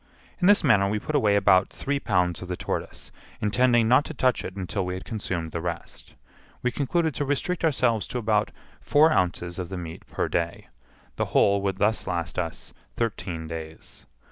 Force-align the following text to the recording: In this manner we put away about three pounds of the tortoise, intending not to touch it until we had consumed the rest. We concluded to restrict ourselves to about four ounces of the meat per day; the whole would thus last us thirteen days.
In 0.39 0.47
this 0.47 0.63
manner 0.63 0.89
we 0.89 0.97
put 0.97 1.13
away 1.13 1.35
about 1.35 1.69
three 1.69 1.99
pounds 1.99 2.41
of 2.41 2.47
the 2.47 2.57
tortoise, 2.57 3.11
intending 3.39 3.87
not 3.87 4.03
to 4.05 4.15
touch 4.15 4.43
it 4.43 4.55
until 4.55 4.83
we 4.83 4.95
had 4.95 5.05
consumed 5.05 5.51
the 5.51 5.61
rest. 5.61 6.15
We 6.63 6.71
concluded 6.71 7.13
to 7.13 7.23
restrict 7.23 7.63
ourselves 7.63 8.07
to 8.07 8.17
about 8.17 8.49
four 8.79 9.11
ounces 9.11 9.59
of 9.59 9.69
the 9.69 9.77
meat 9.77 10.07
per 10.07 10.27
day; 10.27 10.69
the 11.17 11.25
whole 11.37 11.61
would 11.61 11.77
thus 11.77 12.07
last 12.07 12.39
us 12.39 12.73
thirteen 12.95 13.47
days. 13.47 14.07